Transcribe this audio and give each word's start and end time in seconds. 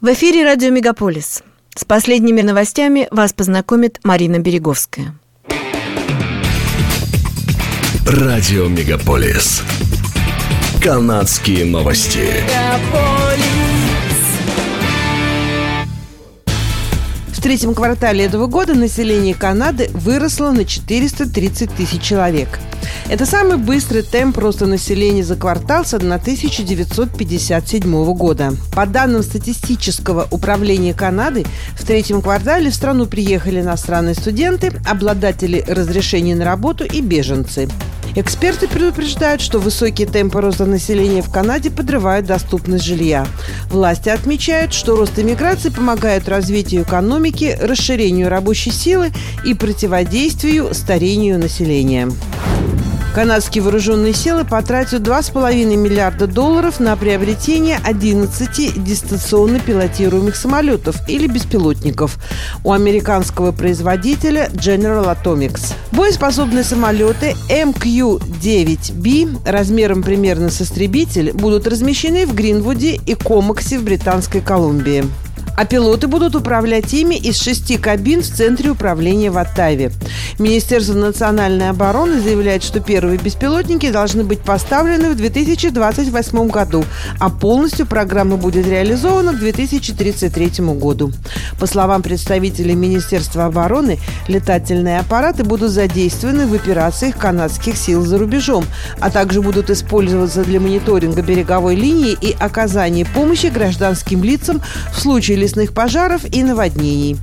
В 0.00 0.14
эфире 0.14 0.44
радио 0.44 0.70
«Мегаполис». 0.70 1.42
С 1.76 1.84
последними 1.84 2.40
новостями 2.40 3.06
вас 3.10 3.34
познакомит 3.34 4.00
Марина 4.02 4.38
Береговская. 4.38 5.14
Радио 8.06 8.66
«Мегаполис». 8.68 9.62
Канадские 10.82 11.66
новости. 11.66 12.26
В 17.28 17.42
третьем 17.42 17.74
квартале 17.74 18.24
этого 18.24 18.46
года 18.46 18.72
население 18.72 19.34
Канады 19.34 19.90
выросло 19.92 20.50
на 20.50 20.64
430 20.64 21.74
тысяч 21.74 22.00
человек– 22.00 22.58
это 23.10 23.26
самый 23.26 23.56
быстрый 23.56 24.02
темп 24.02 24.38
роста 24.38 24.66
населения 24.66 25.24
за 25.24 25.34
квартал 25.34 25.84
с 25.84 25.94
1957 25.94 28.14
года. 28.14 28.52
По 28.72 28.86
данным 28.86 29.24
статистического 29.24 30.28
управления 30.30 30.94
Канады, 30.94 31.44
в 31.76 31.84
третьем 31.84 32.22
квартале 32.22 32.70
в 32.70 32.74
страну 32.74 33.06
приехали 33.06 33.62
иностранные 33.62 34.14
студенты, 34.14 34.72
обладатели 34.88 35.64
разрешений 35.66 36.34
на 36.34 36.44
работу 36.44 36.84
и 36.84 37.00
беженцы. 37.00 37.68
Эксперты 38.14 38.68
предупреждают, 38.68 39.40
что 39.40 39.58
высокие 39.58 40.06
темпы 40.06 40.40
роста 40.40 40.64
населения 40.64 41.22
в 41.22 41.32
Канаде 41.32 41.72
подрывают 41.72 42.26
доступность 42.26 42.84
жилья. 42.84 43.26
Власти 43.70 44.08
отмечают, 44.08 44.72
что 44.72 44.94
рост 44.94 45.18
иммиграции 45.18 45.70
помогает 45.70 46.28
развитию 46.28 46.82
экономики, 46.82 47.58
расширению 47.60 48.28
рабочей 48.28 48.70
силы 48.70 49.10
и 49.44 49.54
противодействию 49.54 50.72
старению 50.74 51.40
населения. 51.40 52.08
Канадские 53.14 53.64
вооруженные 53.64 54.14
силы 54.14 54.44
потратят 54.44 55.02
2,5 55.02 55.76
миллиарда 55.76 56.28
долларов 56.28 56.78
на 56.78 56.96
приобретение 56.96 57.80
11 57.82 58.84
дистанционно 58.84 59.58
пилотируемых 59.58 60.36
самолетов 60.36 60.96
или 61.08 61.26
беспилотников 61.26 62.18
у 62.62 62.70
американского 62.72 63.50
производителя 63.50 64.48
General 64.52 65.12
Atomics. 65.12 65.72
Боеспособные 65.90 66.62
самолеты 66.62 67.34
MQ-9B 67.48 69.40
размером 69.44 70.04
примерно 70.04 70.48
с 70.50 70.62
истребитель 70.62 71.32
будут 71.32 71.66
размещены 71.66 72.26
в 72.26 72.34
Гринвуде 72.34 72.94
и 72.94 73.14
Комаксе 73.16 73.80
в 73.80 73.82
Британской 73.82 74.40
Колумбии 74.40 75.04
а 75.56 75.64
пилоты 75.64 76.06
будут 76.06 76.34
управлять 76.34 76.92
ими 76.94 77.14
из 77.14 77.36
шести 77.40 77.76
кабин 77.76 78.22
в 78.22 78.26
Центре 78.26 78.70
управления 78.70 79.30
в 79.30 79.38
Оттаве. 79.38 79.92
Министерство 80.38 80.94
национальной 80.94 81.68
обороны 81.68 82.20
заявляет, 82.20 82.62
что 82.62 82.80
первые 82.80 83.18
беспилотники 83.18 83.90
должны 83.90 84.24
быть 84.24 84.40
поставлены 84.40 85.10
в 85.10 85.16
2028 85.16 86.48
году, 86.48 86.84
а 87.18 87.28
полностью 87.28 87.86
программа 87.86 88.36
будет 88.36 88.66
реализована 88.66 89.32
к 89.32 89.38
2033 89.38 90.64
году. 90.76 91.12
По 91.58 91.66
словам 91.66 92.02
представителей 92.02 92.74
Министерства 92.74 93.46
обороны, 93.46 93.98
летательные 94.28 94.98
аппараты 95.00 95.44
будут 95.44 95.70
задействованы 95.72 96.46
в 96.46 96.54
операциях 96.54 97.16
канадских 97.16 97.76
сил 97.76 98.02
за 98.02 98.18
рубежом, 98.18 98.64
а 98.98 99.10
также 99.10 99.42
будут 99.42 99.70
использоваться 99.70 100.44
для 100.44 100.60
мониторинга 100.60 101.22
береговой 101.22 101.74
линии 101.74 102.16
и 102.20 102.34
оказания 102.38 103.04
помощи 103.04 103.46
гражданским 103.46 104.24
лицам 104.24 104.62
в 104.92 105.00
случае 105.00 105.36
лесных 105.40 105.72
пожаров 105.72 106.22
и 106.24 106.42
наводнений. 106.42 107.16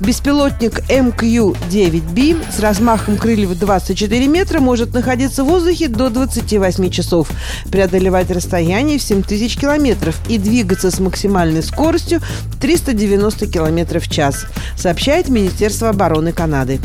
Беспилотник 0.00 0.80
МК-9B 0.88 2.52
с 2.52 2.60
размахом 2.60 3.16
крыльев 3.16 3.58
24 3.58 4.26
метра 4.26 4.60
может 4.60 4.94
находиться 4.94 5.44
в 5.44 5.48
воздухе 5.48 5.88
до 5.88 6.08
28 6.08 6.90
часов, 6.90 7.28
преодолевать 7.70 8.30
расстояние 8.30 8.98
в 8.98 9.02
7000 9.02 9.58
километров 9.58 10.18
и 10.28 10.38
двигаться 10.38 10.90
с 10.90 10.98
максимальной 11.00 11.62
скоростью 11.62 12.20
390 12.60 13.46
километров 13.46 14.04
в 14.04 14.10
час, 14.10 14.46
сообщает 14.76 15.28
Министерство 15.28 15.90
обороны 15.90 16.32
Канады. 16.32 16.80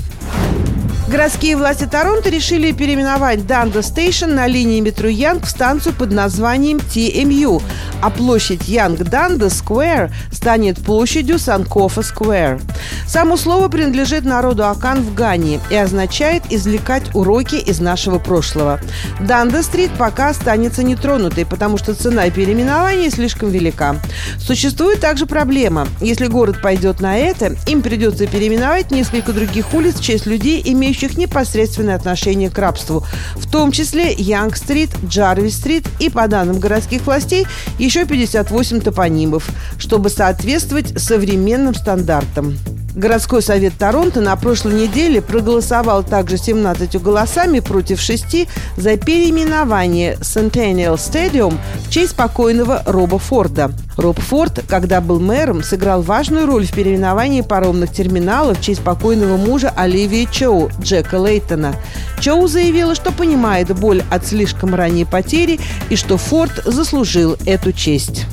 Городские 1.10 1.58
власти 1.58 1.88
Торонто 1.90 2.30
решили 2.30 2.72
переименовать 2.72 3.48
Dundas 3.48 3.82
Station 3.82 4.30
на 4.30 4.46
линии 4.46 4.80
метро 4.80 5.08
Yonge 5.10 5.46
в 5.46 5.50
станцию 5.50 5.96
под 5.96 6.12
названием 6.12 6.78
TMU, 6.78 7.64
а 8.02 8.10
площадь 8.10 8.68
Yonge-Dundas 8.68 9.50
Square 9.50 10.12
станет 10.32 10.80
площадью 10.80 11.40
Sankofa 11.40 12.02
Square. 12.02 12.60
Само 13.08 13.38
слово 13.38 13.68
принадлежит 13.68 14.24
народу 14.24 14.68
Акан 14.68 15.02
в 15.02 15.14
Гане 15.14 15.60
и 15.70 15.76
означает 15.76 16.44
«извлекать 16.50 17.16
уроки 17.16 17.56
из 17.56 17.80
нашего 17.80 18.20
прошлого». 18.20 18.80
Dundas 19.20 19.56
Street 19.56 19.92
пока 19.98 20.30
останется 20.30 20.84
нетронутой, 20.84 21.46
потому 21.46 21.78
что 21.78 21.94
цена 21.94 22.30
переименования 22.30 23.10
слишком 23.10 23.50
велика. 23.50 23.96
Существует 24.38 25.00
также 25.00 25.26
проблема. 25.26 25.88
Если 26.02 26.28
город 26.28 26.62
пойдет 26.62 27.02
на 27.02 27.18
это, 27.18 27.56
им 27.68 27.82
придется 27.82 28.28
переименовать 28.28 28.92
несколько 28.92 29.34
других 29.34 29.74
улиц 29.74 29.96
в 29.96 30.04
честь 30.04 30.26
людей, 30.26 30.62
имеющих 30.64 31.18
непосредственное 31.18 31.96
отношение 31.96 32.50
к 32.50 32.58
рабству, 32.58 33.04
в 33.36 33.50
том 33.50 33.72
числе 33.72 34.14
Янг-стрит, 34.14 34.90
Джарвис-стрит 35.04 35.88
и, 36.00 36.10
по 36.10 36.28
данным 36.28 36.60
городских 36.60 37.06
властей, 37.06 37.48
еще 37.78 37.89
58 38.06 38.82
топонимов, 38.82 39.50
чтобы 39.78 40.10
соответствовать 40.10 41.00
современным 41.00 41.74
стандартам. 41.74 42.56
Городской 42.96 43.42
совет 43.42 43.74
Торонто 43.78 44.20
на 44.20 44.36
прошлой 44.36 44.74
неделе 44.74 45.22
проголосовал 45.22 46.04
также 46.04 46.38
17 46.38 47.02
голосами 47.02 47.60
против 47.60 48.02
6 48.02 48.48
за 48.78 48.98
переименование 48.98 50.16
Centennial 50.16 50.96
Stadium 50.96 51.58
в 51.86 51.92
честь 51.92 52.16
покойного 52.16 52.82
Роба 52.86 53.20
Форда. 53.20 53.72
Роб 53.96 54.20
Форд, 54.20 54.64
когда 54.68 55.02
был 55.02 55.20
мэром, 55.20 55.62
сыграл 55.62 56.02
важную 56.02 56.46
роль 56.46 56.66
в 56.66 56.74
переименовании 56.74 57.42
паромных 57.42 57.92
терминалов 57.92 58.58
в 58.58 58.62
честь 58.62 58.82
покойного 58.82 59.38
мужа 59.38 59.72
Оливии 59.76 60.28
Чоу, 60.32 60.72
Джека 60.82 61.18
Лейтона. 61.18 61.76
Чоу 62.20 62.48
заявила, 62.48 62.96
что 62.96 63.12
понимает 63.12 63.78
боль 63.78 64.02
от 64.10 64.26
слишком 64.26 64.74
ранней 64.74 65.06
потери 65.06 65.60
и 65.90 65.96
что 65.96 66.18
Форд 66.18 66.64
заслужил 66.66 67.36
эту 67.46 67.72
честь. 67.72 68.26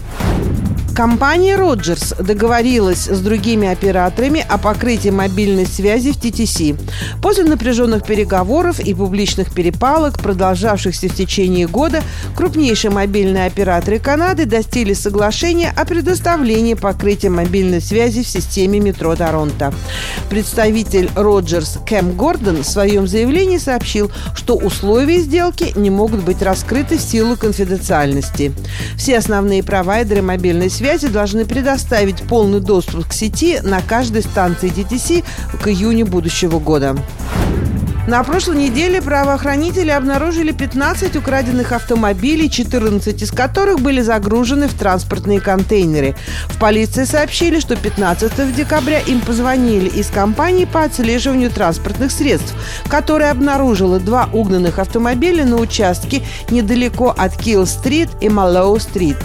Компания 0.97 1.57
Роджерс 1.57 2.15
договорилась 2.19 3.05
с 3.05 3.21
другими 3.21 3.69
операторами 3.69 4.43
о 4.49 4.57
покрытии 4.57 5.11
мобильной 5.11 5.67
связи 5.67 6.11
в 6.11 6.17
TTC. 6.17 6.81
После 7.21 7.45
напряженных 7.45 8.07
переговоров 8.07 8.81
и 8.81 8.95
публичных 8.95 9.53
перепалок, 9.53 10.19
продолжавшихся 10.19 11.11
в 11.11 11.15
течение 11.15 11.67
года, 11.69 12.03
крупнейшие 12.35 12.91
мобильные 12.91 13.45
операторы 13.45 13.99
Канады 13.99 14.47
достигли 14.47 14.95
соглашения 14.95 15.71
о 15.77 15.85
предоставлении 15.85 16.73
покрытия 16.73 17.29
мобильной 17.29 17.83
связи 17.83 18.23
в 18.23 18.27
системе 18.27 18.81
метро 18.81 19.15
Торонто. 19.17 19.75
Представитель 20.31 21.11
Роджерс 21.15 21.79
Кэм 21.87 22.13
Гордон 22.13 22.63
в 22.63 22.67
своем 22.67 23.07
заявлении 23.07 23.59
сообщил, 23.59 24.11
что 24.35 24.57
условия 24.57 25.19
сделки 25.19 25.75
не 25.77 25.91
могут 25.91 26.23
быть 26.23 26.41
раскрыты 26.41 26.97
в 26.97 27.03
силу 27.03 27.37
конфиденциальности. 27.37 28.55
Все 28.97 29.19
основные 29.19 29.63
провайдеры 29.63 30.23
мобильной 30.23 30.71
связи 30.71 30.86
связи 30.87 31.09
должны 31.09 31.45
предоставить 31.45 32.23
полный 32.23 32.61
доступ 32.61 33.09
к 33.09 33.13
сети 33.13 33.59
на 33.61 33.83
каждой 33.83 34.23
станции 34.23 34.71
DTC 34.71 35.25
к 35.61 35.67
июню 35.67 36.07
будущего 36.07 36.61
года. 36.61 36.97
На 38.07 38.23
прошлой 38.23 38.59
неделе 38.59 39.03
правоохранители 39.03 39.91
обнаружили 39.91 40.53
15 40.53 41.17
украденных 41.17 41.73
автомобилей, 41.73 42.49
14 42.49 43.21
из 43.21 43.33
которых 43.33 43.81
были 43.81 44.01
загружены 44.01 44.69
в 44.69 44.75
транспортные 44.75 45.41
контейнеры. 45.41 46.15
В 46.47 46.57
полиции 46.61 47.03
сообщили, 47.03 47.59
что 47.59 47.75
15 47.75 48.55
декабря 48.55 49.01
им 49.01 49.21
позвонили 49.23 49.89
из 49.89 50.07
компании 50.07 50.67
по 50.67 50.85
отслеживанию 50.85 51.51
транспортных 51.51 52.13
средств, 52.13 52.55
которая 52.89 53.33
обнаружила 53.33 53.99
два 53.99 54.29
угнанных 54.33 54.79
автомобиля 54.79 55.45
на 55.45 55.57
участке 55.57 56.23
недалеко 56.49 57.13
от 57.19 57.37
Килл-стрит 57.37 58.11
и 58.21 58.29
Малоу-стрит. 58.29 59.17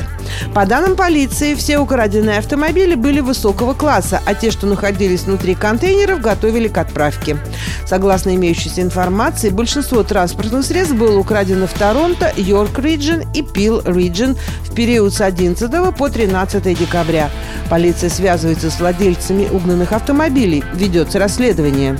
По 0.54 0.66
данным 0.66 0.96
полиции, 0.96 1.56
все 1.56 1.78
украденные 1.78 2.40
автомобили 2.40 2.96
были 2.96 3.20
высокого 3.20 3.74
класса, 3.74 4.22
а 4.26 4.34
те, 4.34 4.52
что 4.52 4.68
находились 4.68 5.24
внутри 5.24 5.56
контейнеров, 5.56 6.22
готовили 6.22 6.68
к 6.68 6.78
отправке. 6.78 7.38
Согласно 7.86 8.36
имеющейся 8.36 8.82
информации, 8.82 9.50
большинство 9.50 10.04
транспортных 10.04 10.66
средств 10.66 10.96
было 10.96 11.18
украдено 11.18 11.68
в 11.68 11.74
Торонто, 11.74 12.32
Йорк 12.36 12.80
Риджин 12.80 13.24
и 13.34 13.42
Пил 13.42 13.82
Риджин 13.86 14.38
в 14.64 14.74
период 14.74 15.14
с 15.14 15.22
11 15.22 15.96
по 15.96 16.10
13 16.10 16.78
декабря. 16.78 17.30
Полиция 17.70 18.10
связывается 18.10 18.70
с 18.70 18.80
владельцами 18.80 19.48
угнанных 19.50 19.92
автомобилей. 19.94 20.64
Ведется 20.74 21.20
расследование. 21.20 21.98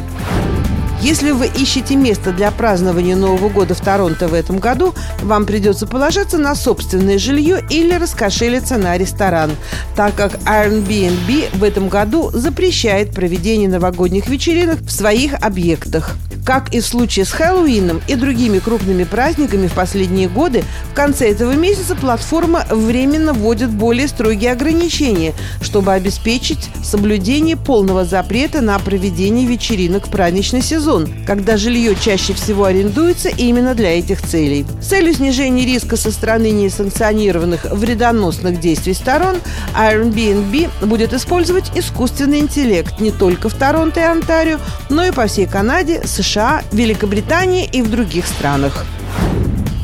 Если 1.02 1.32
вы 1.32 1.48
ищете 1.48 1.96
место 1.96 2.32
для 2.32 2.52
празднования 2.52 3.16
Нового 3.16 3.50
года 3.50 3.74
в 3.74 3.82
Торонто 3.82 4.28
в 4.28 4.36
этом 4.36 4.60
году, 4.60 4.94
вам 5.24 5.48
придется 5.48 5.88
положиться 5.88 6.38
на 6.38 6.54
собственное 6.54 7.18
жилье 7.18 7.66
или 7.72 7.96
раскошелиться 7.96 8.78
на 8.78 8.96
ресторан, 9.00 9.50
так 9.96 10.14
как 10.14 10.36
Airbnb 10.46 11.58
в 11.58 11.64
этом 11.64 11.90
году 11.90 12.30
запрещает 12.32 13.16
проведение 13.16 13.68
новогодних 13.68 14.28
вечеринок 14.28 14.80
в 14.82 14.92
своих 14.92 15.34
объектах. 15.34 16.18
Как 16.52 16.74
и 16.74 16.82
в 16.82 16.86
случае 16.86 17.24
с 17.24 17.32
Хэллоуином 17.32 18.02
и 18.10 18.16
другими 18.16 18.60
крупными 18.60 19.06
праздниками 19.06 19.68
в 19.68 19.74
последние 19.74 20.28
годы, 20.28 20.66
в 20.92 20.94
конце 20.94 21.32
этого 21.32 21.54
месяца 21.54 21.96
платформа 21.96 22.66
временно 22.70 23.32
вводит 23.32 23.70
более 23.70 24.10
строгие 24.10 24.52
ограничения, 24.52 25.34
чтобы 25.62 25.94
обеспечить 25.94 26.70
соблюдение 26.84 27.56
полного 27.56 28.04
запрета 28.04 28.60
на 28.60 28.78
проведение 28.80 29.48
вечеринок 29.48 30.08
в 30.08 30.12
праздничный 30.12 30.62
сезон, 30.62 31.08
когда 31.26 31.56
жилье 31.56 31.96
чаще 31.96 32.34
всего 32.34 32.66
арендуется 32.66 33.30
именно 33.30 33.74
для 33.74 33.98
этих 33.98 34.22
целей. 34.22 34.66
С 34.82 34.88
целью 34.88 35.14
снижения 35.14 35.66
риска 35.66 35.96
со 35.96 36.12
стороны 36.12 36.52
несанкционированных 36.52 37.64
вредоносных 37.72 38.60
действий 38.60 38.94
сторон, 38.94 39.38
Airbnb 39.74 40.70
будет 40.86 41.14
использовать 41.14 41.72
искусственный 41.76 42.40
интеллект 42.40 43.00
не 43.00 43.12
только 43.12 43.48
в 43.48 43.54
Торонто 43.54 44.02
и 44.02 44.04
Онтарио, 44.04 44.60
но 44.90 45.06
и 45.06 45.12
по 45.12 45.28
всей 45.28 45.46
Канаде, 45.46 46.02
США, 46.42 46.64
Великобритании 46.72 47.70
и 47.72 47.84
в 47.84 47.92
других 47.92 48.26
странах. 48.26 48.86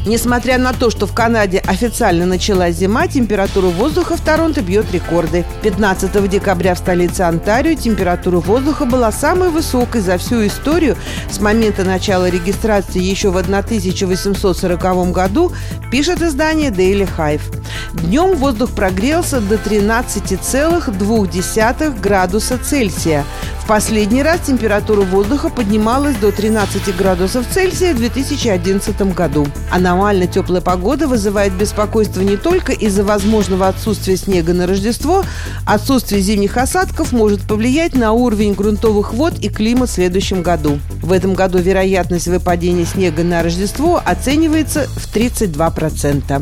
Несмотря 0.07 0.57
на 0.57 0.73
то, 0.73 0.89
что 0.89 1.05
в 1.05 1.13
Канаде 1.13 1.59
официально 1.59 2.25
началась 2.25 2.75
зима, 2.75 3.07
температура 3.07 3.67
воздуха 3.67 4.15
в 4.15 4.21
Торонто 4.21 4.61
бьет 4.61 4.91
рекорды. 4.91 5.45
15 5.63 6.29
декабря 6.29 6.75
в 6.75 6.77
столице 6.77 7.21
Онтарио 7.21 7.75
температура 7.75 8.37
воздуха 8.37 8.85
была 8.85 9.11
самой 9.11 9.49
высокой 9.49 10.01
за 10.01 10.17
всю 10.17 10.47
историю 10.47 10.95
с 11.29 11.39
момента 11.41 11.83
начала 11.83 12.29
регистрации 12.29 13.01
еще 13.01 13.29
в 13.29 13.37
1840 13.37 15.11
году, 15.11 15.51
пишет 15.91 16.21
издание 16.21 16.71
Daily 16.71 17.07
Hive. 17.17 17.41
Днем 17.93 18.35
воздух 18.35 18.71
прогрелся 18.71 19.39
до 19.41 19.55
13,2 19.55 21.99
градуса 21.99 22.57
Цельсия. 22.57 23.25
В 23.61 23.67
последний 23.67 24.23
раз 24.23 24.39
температура 24.47 25.01
воздуха 25.01 25.49
поднималась 25.49 26.15
до 26.15 26.31
13 26.31 26.95
градусов 26.95 27.45
Цельсия 27.51 27.93
в 27.93 27.97
2011 27.97 29.13
году. 29.13 29.45
Аномально 29.69 30.25
теплая 30.25 30.61
погода 30.61 31.05
вызывает 31.05 31.51
беспокойство 31.51 32.21
не 32.21 32.37
только 32.37 32.71
из-за 32.71 33.03
возможного 33.03 33.67
отсутствия 33.67 34.15
снега 34.15 34.53
на 34.53 34.67
Рождество, 34.67 35.25
отсутствие 35.65 36.21
зимних 36.21 36.55
осадков 36.55 37.11
может 37.11 37.41
повлиять 37.41 37.93
на 37.93 38.13
уровень 38.13 38.53
грунтовых 38.53 39.13
вод 39.13 39.33
и 39.39 39.49
климат 39.49 39.89
в 39.89 39.93
следующем 39.93 40.43
году. 40.43 40.79
В 41.01 41.11
этом 41.11 41.33
году 41.33 41.57
вероятность 41.57 42.27
выпадения 42.27 42.85
снега 42.85 43.25
на 43.25 43.43
Рождество 43.43 44.01
оценивается 44.05 44.87
в 44.95 45.13
32%. 45.13 46.41